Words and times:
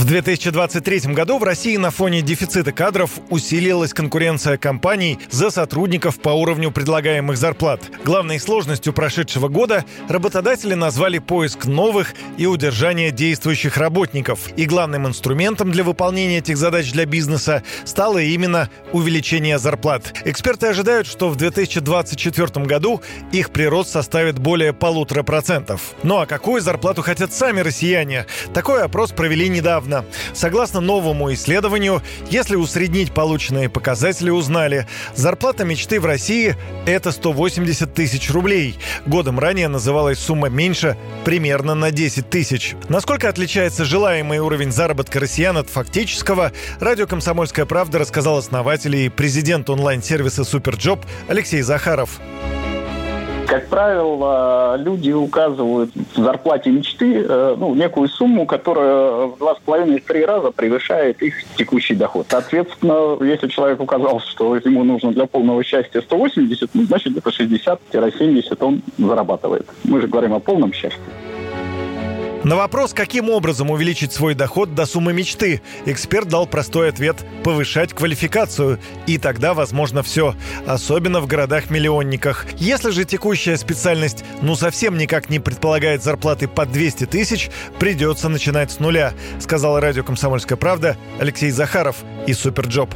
В 0.00 0.06
2023 0.06 1.12
году 1.12 1.36
в 1.36 1.44
России 1.44 1.76
на 1.76 1.90
фоне 1.90 2.22
дефицита 2.22 2.72
кадров 2.72 3.10
усилилась 3.28 3.92
конкуренция 3.92 4.56
компаний 4.56 5.18
за 5.30 5.50
сотрудников 5.50 6.18
по 6.20 6.30
уровню 6.30 6.70
предлагаемых 6.70 7.36
зарплат. 7.36 7.82
Главной 8.02 8.40
сложностью 8.40 8.94
прошедшего 8.94 9.48
года 9.48 9.84
работодатели 10.08 10.72
назвали 10.72 11.18
поиск 11.18 11.66
новых 11.66 12.14
и 12.38 12.46
удержание 12.46 13.10
действующих 13.10 13.76
работников. 13.76 14.48
И 14.56 14.64
главным 14.64 15.06
инструментом 15.06 15.70
для 15.70 15.84
выполнения 15.84 16.38
этих 16.38 16.56
задач 16.56 16.90
для 16.92 17.04
бизнеса 17.04 17.62
стало 17.84 18.22
именно 18.22 18.70
увеличение 18.94 19.58
зарплат. 19.58 20.14
Эксперты 20.24 20.68
ожидают, 20.68 21.08
что 21.08 21.28
в 21.28 21.36
2024 21.36 22.64
году 22.64 23.02
их 23.32 23.50
прирост 23.50 23.90
составит 23.90 24.38
более 24.38 24.72
полутора 24.72 25.24
процентов. 25.24 25.94
Ну 26.02 26.20
а 26.20 26.24
какую 26.24 26.62
зарплату 26.62 27.02
хотят 27.02 27.34
сами 27.34 27.60
россияне? 27.60 28.24
Такой 28.54 28.82
опрос 28.82 29.12
провели 29.12 29.50
недавно 29.50 29.89
недавно. 29.90 30.04
Согласно 30.32 30.80
новому 30.80 31.32
исследованию, 31.32 32.02
если 32.30 32.56
усреднить 32.56 33.12
полученные 33.12 33.68
показатели, 33.68 34.30
узнали, 34.30 34.86
зарплата 35.14 35.64
мечты 35.64 36.00
в 36.00 36.06
России– 36.06 36.56
это 36.86 37.12
180 37.12 37.92
тысяч 37.92 38.30
рублей. 38.30 38.78
Годом 39.06 39.38
ранее 39.38 39.68
называлась 39.68 40.18
сумма 40.18 40.48
меньше 40.48 40.96
примерно 41.24 41.74
на 41.74 41.90
10 41.90 42.28
тысяч. 42.30 42.74
Насколько 42.88 43.28
отличается 43.28 43.84
желаемый 43.84 44.38
уровень 44.38 44.72
заработка 44.72 45.20
россиян 45.20 45.56
от 45.56 45.68
фактического, 45.68 46.52
радио 46.78 47.06
«Комсомольская 47.06 47.66
правда» 47.66 47.98
рассказал 47.98 48.38
основатель 48.38 48.96
и 48.96 49.08
президент 49.08 49.68
онлайн-сервиса 49.68 50.44
«SuperJob» 50.44 51.04
Алексей 51.28 51.62
Захаров. 51.62 52.20
Как 53.50 53.66
правило, 53.66 54.76
люди 54.78 55.10
указывают 55.10 55.90
в 56.14 56.22
зарплате 56.22 56.70
мечты 56.70 57.26
э, 57.28 57.56
ну, 57.58 57.74
некую 57.74 58.08
сумму, 58.08 58.46
которая 58.46 59.26
в 59.26 59.38
два 59.38 59.56
с 59.56 59.58
половиной-три 59.58 60.24
раза 60.24 60.52
превышает 60.52 61.20
их 61.20 61.34
текущий 61.56 61.96
доход. 61.96 62.26
Соответственно, 62.28 63.18
если 63.24 63.48
человек 63.48 63.80
указал, 63.80 64.20
что 64.20 64.54
ему 64.54 64.84
нужно 64.84 65.10
для 65.10 65.26
полного 65.26 65.64
счастья 65.64 66.00
180, 66.00 66.70
ну, 66.74 66.84
значит, 66.84 67.10
где-то 67.10 67.30
60-70 67.30 68.64
он 68.64 68.82
зарабатывает. 68.98 69.66
Мы 69.82 70.00
же 70.00 70.06
говорим 70.06 70.34
о 70.34 70.38
полном 70.38 70.72
счастье. 70.72 71.02
На 72.42 72.56
вопрос, 72.56 72.94
каким 72.94 73.28
образом 73.28 73.70
увеличить 73.70 74.12
свой 74.12 74.34
доход 74.34 74.74
до 74.74 74.86
суммы 74.86 75.12
мечты, 75.12 75.60
эксперт 75.84 76.26
дал 76.26 76.46
простой 76.46 76.88
ответ– 76.88 77.16
повышать 77.44 77.92
квалификацию. 77.92 78.78
И 79.06 79.18
тогда 79.18 79.52
возможно 79.52 80.02
все, 80.02 80.34
особенно 80.66 81.20
в 81.20 81.26
городах-миллионниках. 81.26 82.46
Если 82.56 82.92
же 82.92 83.04
текущая 83.04 83.58
специальность 83.58 84.24
ну 84.40 84.56
совсем 84.56 84.96
никак 84.96 85.28
не 85.28 85.38
предполагает 85.38 86.02
зарплаты 86.02 86.48
под 86.48 86.72
200 86.72 87.06
тысяч, 87.06 87.50
придется 87.78 88.30
начинать 88.30 88.70
с 88.70 88.78
нуля, 88.78 89.12
сказал 89.38 89.78
радио 89.78 90.02
«Комсомольская 90.02 90.56
правда» 90.56 90.96
Алексей 91.18 91.50
Захаров 91.50 91.96
из 92.26 92.38
«SuperJob» 92.38 92.94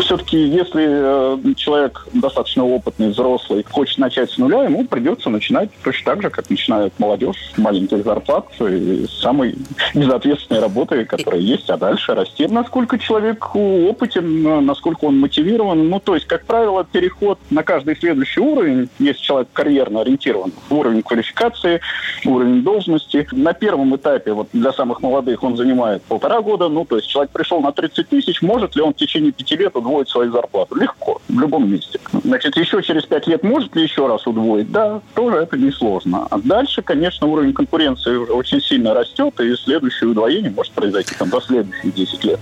все-таки, 0.00 0.38
если 0.38 0.86
э, 0.88 1.54
человек 1.54 2.06
достаточно 2.12 2.64
опытный, 2.64 3.08
взрослый, 3.08 3.64
хочет 3.68 3.98
начать 3.98 4.30
с 4.30 4.38
нуля, 4.38 4.64
ему 4.64 4.84
придется 4.84 5.30
начинать 5.30 5.70
точно 5.82 6.12
так 6.12 6.22
же, 6.22 6.30
как 6.30 6.48
начинает 6.50 6.92
молодежь 6.98 7.36
с 7.54 7.58
маленьких 7.58 8.04
зарплат 8.04 8.46
и 8.60 9.06
с 9.06 9.20
самой 9.20 9.56
безответственной 9.94 10.60
работы, 10.60 11.04
которая 11.04 11.40
есть, 11.40 11.68
а 11.70 11.76
дальше 11.76 12.14
расти. 12.14 12.46
Насколько 12.46 12.98
человек 12.98 13.54
опытен, 13.54 14.64
насколько 14.64 15.04
он 15.04 15.18
мотивирован. 15.18 15.88
Ну, 15.88 16.00
то 16.00 16.14
есть, 16.14 16.26
как 16.26 16.44
правило, 16.44 16.84
переход 16.84 17.38
на 17.50 17.62
каждый 17.62 17.96
следующий 17.96 18.40
уровень, 18.40 18.88
если 18.98 19.22
человек 19.22 19.48
карьерно 19.52 20.00
ориентирован, 20.02 20.52
уровень 20.70 21.02
квалификации, 21.02 21.80
уровень 22.24 22.62
должности. 22.62 23.26
На 23.32 23.52
первом 23.52 23.96
этапе, 23.96 24.32
вот 24.32 24.48
для 24.52 24.72
самых 24.72 25.02
молодых, 25.02 25.42
он 25.42 25.56
занимает 25.56 26.02
полтора 26.02 26.40
года. 26.40 26.68
Ну, 26.68 26.84
то 26.84 26.96
есть, 26.96 27.08
человек 27.08 27.30
пришел 27.32 27.60
на 27.60 27.72
30 27.72 28.08
тысяч, 28.08 28.42
может 28.42 28.76
ли 28.76 28.82
он 28.82 28.92
в 28.92 28.96
течение 28.96 29.32
пяти 29.32 29.56
лет 29.56 29.76
удвоить 29.88 30.08
свою 30.08 30.30
зарплату? 30.32 30.74
Легко, 30.76 31.20
в 31.28 31.40
любом 31.40 31.70
месте. 31.70 31.98
Значит, 32.24 32.56
еще 32.56 32.82
через 32.82 33.04
пять 33.04 33.26
лет 33.26 33.42
может 33.42 33.74
ли 33.74 33.82
еще 33.82 34.06
раз 34.06 34.26
удвоить? 34.26 34.70
Да, 34.70 35.00
тоже 35.14 35.38
это 35.38 35.56
несложно. 35.56 36.26
А 36.30 36.38
дальше, 36.38 36.82
конечно, 36.82 37.26
уровень 37.26 37.52
конкуренции 37.52 38.16
очень 38.16 38.60
сильно 38.60 38.94
растет, 38.94 39.38
и 39.40 39.54
следующее 39.56 40.10
удвоение 40.10 40.50
может 40.50 40.72
произойти 40.72 41.14
там 41.18 41.30
за 41.30 41.40
следующие 41.40 41.92
10 41.92 42.24
лет. 42.24 42.40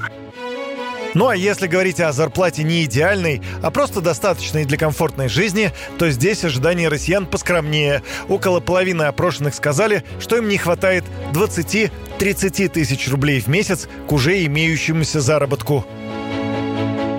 Ну 1.14 1.28
а 1.28 1.34
если 1.34 1.66
говорить 1.66 1.98
о 1.98 2.12
зарплате 2.12 2.62
не 2.62 2.84
идеальной, 2.84 3.40
а 3.62 3.70
просто 3.70 4.02
достаточной 4.02 4.66
для 4.66 4.76
комфортной 4.76 5.30
жизни, 5.30 5.72
то 5.98 6.10
здесь 6.10 6.44
ожидания 6.44 6.88
россиян 6.88 7.24
поскромнее. 7.24 8.02
Около 8.28 8.60
половины 8.60 9.04
опрошенных 9.04 9.54
сказали, 9.54 10.04
что 10.20 10.36
им 10.36 10.46
не 10.46 10.58
хватает 10.58 11.04
20-30 11.32 12.68
тысяч 12.68 13.08
рублей 13.08 13.40
в 13.40 13.48
месяц 13.48 13.88
к 14.06 14.12
уже 14.12 14.44
имеющемуся 14.44 15.20
заработку. 15.20 15.86